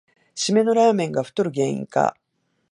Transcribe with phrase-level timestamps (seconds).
[0.33, 2.17] しめのラーメンが太る原因か